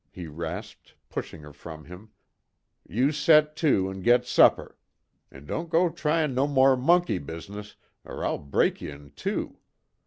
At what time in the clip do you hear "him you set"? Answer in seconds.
1.85-3.55